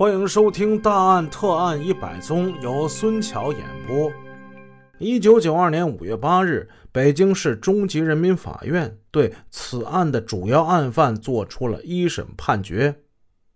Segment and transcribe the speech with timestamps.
[0.00, 4.10] 欢迎收听《大案特案一百宗》，由孙桥演播。
[4.98, 13.02] 一九九二年五月八日，北京市中级人民法院对此案的主要案犯作出了一审判决：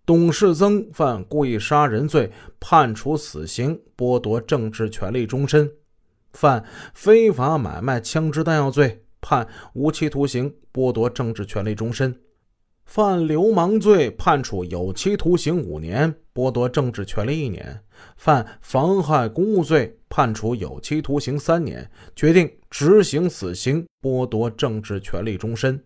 [0.05, 5.65] 董世增犯故意杀人罪，判处死刑，剥夺政治权利终身；
[6.33, 12.15] 犯非法买卖枪支弹药罪，判无期徒刑，剥夺政治权利终身。
[12.85, 17.61] 犯流氓罪，判处有期徒刑五年，剥夺政治权利一年；
[18.15, 25.83] 犯妨害公务罪，判处有期徒刑三年，决定执行死刑，剥夺政治权利终身。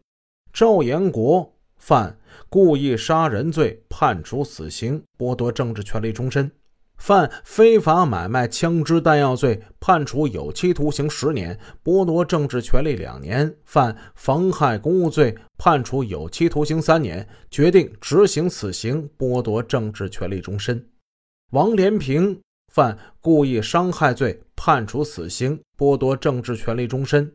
[0.53, 6.51] 赵延国犯故意杀人罪，判处死刑，剥夺政治权利终身。
[6.99, 20.85] 犯非法买卖枪支弹药罪，判处有期徒刑十年，剥夺政治权利两年；犯妨害公务罪，判处有期徒刑三年，决定执行死刑，剥夺政治权利终身。
[21.51, 22.37] 王连平
[22.71, 27.31] 犯故意伤害罪，判处死刑，剥夺政治权利终身；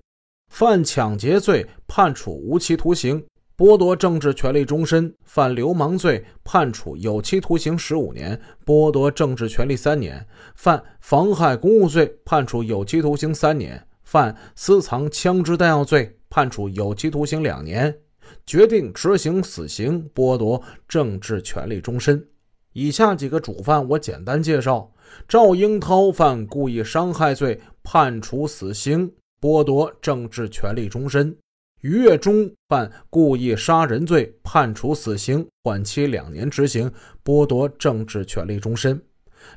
[0.53, 3.25] 犯抢劫罪，判处无期徒刑。
[3.57, 17.97] 剥夺政治权利终身，犯流氓罪，判处有期徒刑十五年，剥夺政治权利三年；犯妨害公务罪，判处有期徒刑三年；犯私藏枪支弹药罪，判处有期徒刑两年，
[18.45, 22.27] 决定执行死刑，剥夺政治权利终身。
[22.73, 24.91] 以下几个主犯我简单介绍：
[25.29, 31.37] 赵英涛犯故意伤害罪，判处死刑，剥夺政治权利终身。
[31.85, 36.91] 于月忠犯故意杀人罪，判处死刑，缓期两年执行，
[37.23, 38.99] 剥夺政治权利终身。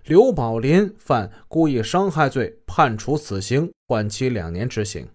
[0.07, 5.07] 刘宝林犯故意伤害罪，判处死刑，缓期两年执行。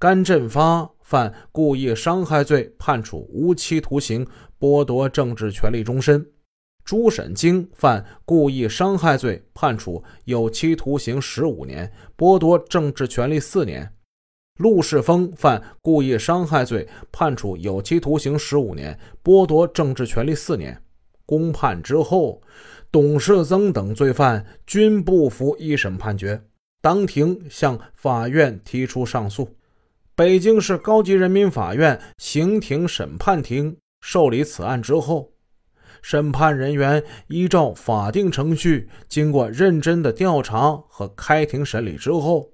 [0.00, 4.26] 甘振发犯故意伤害罪，判处无期徒刑，
[4.58, 6.26] 剥夺政治权利终身。
[6.84, 13.94] 朱沈京犯故意伤害罪，判处有期徒刑十五年，剥夺政治权利四年。
[14.58, 20.82] 陆世峰犯故意伤害罪，判处有期徒刑十五年，剥夺政治权利四年。
[21.24, 22.42] 公判之后，
[22.90, 26.42] 董世增等罪犯均不服一审判决，
[26.82, 29.48] 当庭向法院提出上诉。
[30.16, 35.30] 北京市高级人民法院刑庭审判庭受理此案之后，
[36.02, 42.50] 审判人员依照法定程序，经过认真的调查和开庭审理之后。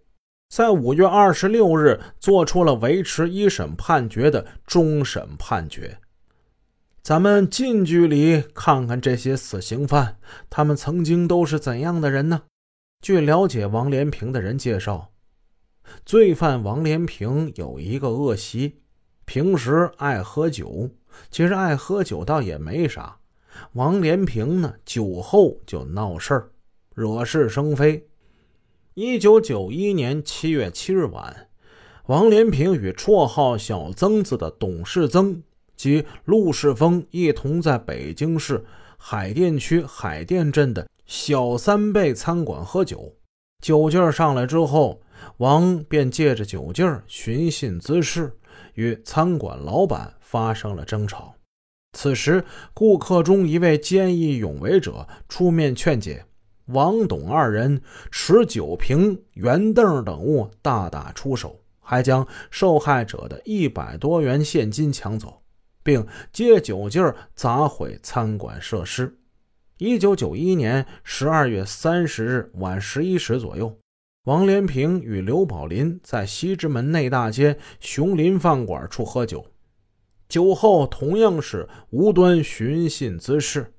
[0.54, 5.98] 在五月二十六日，做出了维持一审判决的终审判决。
[7.02, 10.16] 咱们近距离看看这些死刑犯，
[10.48, 12.42] 他们曾经都是怎样的人呢？
[13.02, 15.10] 据了解，王连平的人介绍，
[16.06, 18.78] 罪犯王连平有一个恶习，
[19.24, 20.88] 平时爱喝酒。
[21.32, 23.16] 其实爱喝酒倒也没啥，
[23.72, 26.50] 王连平呢，酒后就闹事儿，
[26.94, 28.06] 惹是生非。
[28.96, 31.48] 一九九一年七月七日晚，
[32.06, 35.42] 王连平与绰号“小曾子”的董世增
[35.74, 38.64] 及陆世峰一同在北京市
[38.96, 43.16] 海淀区海淀镇的小三倍餐馆喝酒。
[43.64, 45.00] 酒劲儿上来之后，
[45.38, 48.36] 王便借着酒劲儿寻衅滋事，
[48.74, 51.34] 与餐馆老板发生了争吵。
[51.94, 56.24] 此时，顾客中一位见义勇为者出面劝解。
[56.66, 65.42] 王董二人持酒瓶、圆凳等物大打出手，还将受害者的一百多元现金抢走，
[65.82, 67.02] 并借酒劲
[67.34, 69.18] 砸毁餐馆设施。
[69.76, 73.76] 一九九一年十二月三十日晚十一时左右，
[74.24, 79.44] 王连平与刘宝林在西直门内大街熊林饭馆处喝酒，
[80.28, 83.74] 酒后同样是无端寻衅滋事。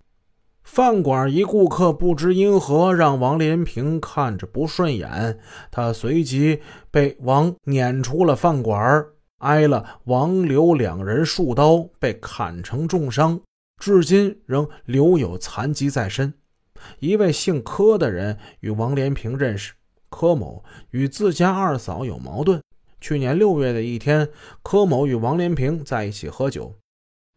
[0.66, 5.40] 饭馆一顾客不知因何让王连平看着不顺眼，
[5.72, 6.60] 他随即
[6.90, 9.06] 被王撵出了饭馆，
[9.38, 13.40] 挨了王刘两人数刀，被砍成重伤，
[13.80, 16.34] 至今仍留有残疾在身。
[17.00, 19.74] 一位姓柯的人与王连平认识，
[20.10, 22.60] 柯某与自家二嫂有矛盾。
[23.00, 24.28] 去年六月的一天，
[24.64, 26.76] 柯某与王连平在一起喝酒，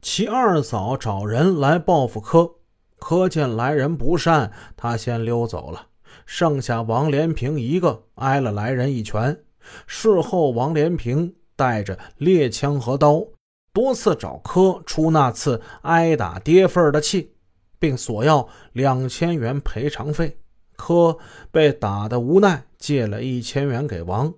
[0.01, 2.55] 其二嫂找人来报复柯。
[2.99, 5.87] 可见来人不善，他先溜走了，
[6.27, 9.41] 剩下王连平一个挨了来人一拳。
[9.87, 13.25] 事后，王连平带着猎枪和刀，
[13.73, 17.33] 多次找柯出那次挨打跌份的气，
[17.79, 20.39] 并索要两千元赔偿费。
[20.77, 21.19] 柯
[21.51, 24.33] 被打的无奈，借了一千元给王，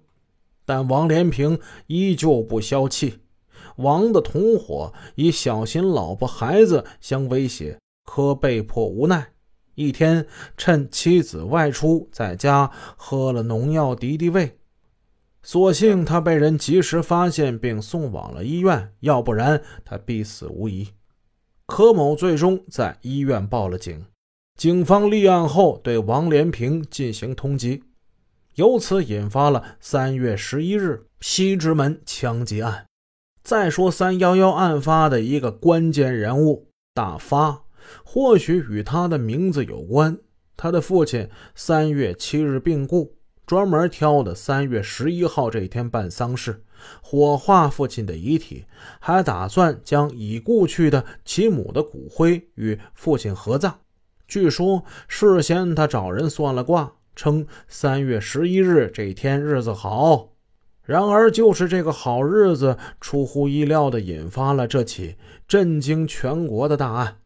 [0.65, 3.21] 但王连平依旧不消气。
[3.77, 7.79] 王的同伙以小心老婆孩子相威胁。
[8.13, 9.29] 柯被迫无奈，
[9.77, 10.27] 一天
[10.57, 14.59] 趁妻子外出，在家喝了农药敌敌畏，
[15.45, 20.89] 所幸他被人及时发现并送往了医院，要不然他必死无疑。
[21.67, 24.05] 柯某最终在医院报了警，
[24.57, 27.81] 警方立案后对王连平进行通缉，
[28.57, 32.87] 由此引发了三月十一日西直门枪击案。
[33.45, 37.67] 再说三幺幺案发的一个关键人物大发。
[38.05, 40.19] 或许与他的名字有关。
[40.57, 43.17] 他的父亲三月七日病故，
[43.47, 46.63] 专门挑的三月十一号这一天办丧事，
[47.03, 48.65] 火化父亲的遗体，
[48.99, 53.79] 还打算将已故去的其母的骨灰与父亲合葬。
[54.29, 60.29] 据说事先他找人算了卦，称三月十一日这天日子好。
[60.83, 65.17] 然而，就是这个好日子，出乎意料地引发了这起
[65.49, 67.20] 震惊全国的大案。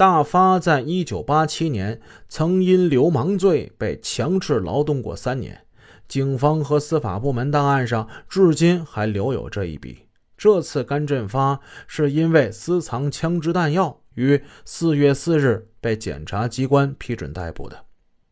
[0.00, 5.66] 大发在一九八七年曾因流氓罪被强制劳动过三年，
[6.08, 10.06] 警方和司法部门档案上至今还留有这一笔。
[10.38, 17.84] 这次甘振发是因为私藏枪支弹药，于四月四日被检察机关批准逮捕的。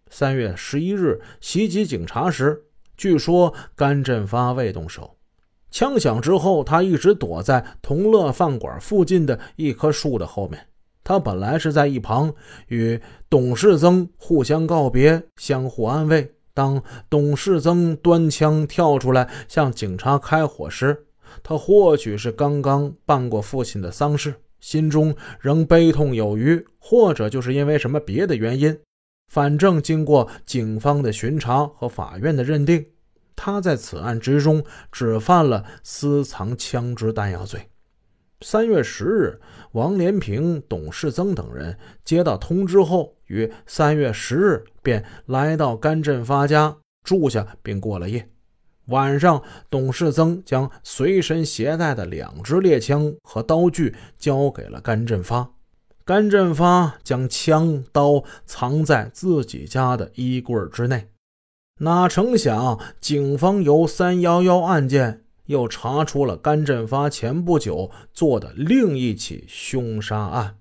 [0.08, 2.62] 三月十一日袭击警察时，
[2.96, 5.18] 据说甘振发未动手，
[5.70, 10.68] 枪响之后，他一直躲在同乐饭馆附近的一棵树的后面。
[11.08, 12.30] 他本来是在一旁
[12.66, 13.00] 与
[13.30, 16.34] 董世增互相告别，相互安慰。
[16.52, 21.06] 当董世增端枪跳出来向警察开火时，
[21.42, 28.78] 他或许是刚刚办过父亲的丧事，心中仍悲痛有余，或者就是因为什么别的原因。
[29.32, 32.84] 反正经过警方的巡查和法院的认定，
[33.34, 34.62] 他在此案之中
[34.92, 37.66] 只犯了私藏枪支弹药罪。
[38.40, 39.40] 三月十日，
[39.72, 48.28] 王连平、董世增等人接到通知后，于三月十日便来到甘振发家住下，并过了夜。
[48.86, 55.50] 晚上，董世增将随身携带的两支猎枪和刀具交给了甘振发。
[56.04, 61.08] 甘振发将枪刀藏在自己家的衣柜之内。
[61.80, 65.24] 哪成想，警方由三幺幺案件。
[65.48, 70.58] 又查出了甘振发前不久做的另一起凶杀案。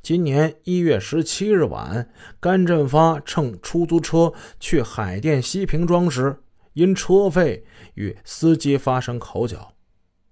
[0.00, 2.10] 今年一月十七日晚，
[2.40, 6.36] 甘振发乘出租车去海淀西平庄时，
[6.72, 7.64] 因车费
[7.94, 9.74] 与司机发生口角，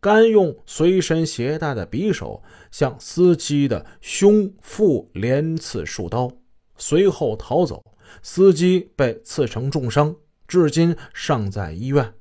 [0.01, 6.31] 甘用随身携带的匕首向司机的胸腹连刺数刀，
[6.77, 7.83] 随后逃走。
[8.23, 10.17] 司机被刺成重伤，
[10.49, 12.13] 至今尚在医院。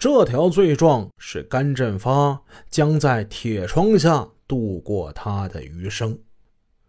[0.00, 6.18] 这条罪状使甘振发将在铁窗下度过他的余生。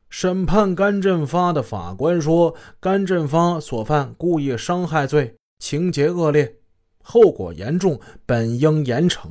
[0.10, 6.56] 审判甘振发的法官说：“甘振发所犯故意伤害罪，情节恶劣，
[7.04, 9.28] 后果严重，本应严惩。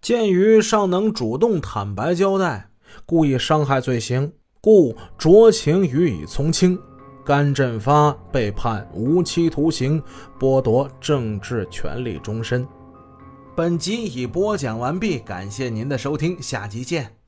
[0.00, 2.68] 鉴于尚能主动坦白交代，
[3.06, 6.76] 故意伤害罪行，故酌情予以从轻。
[7.24, 10.02] 甘振发被判无期徒刑，
[10.38, 12.66] 剥夺政治权利终身。”
[13.54, 17.21] 本集已播讲完毕，感谢您的收听，下集见。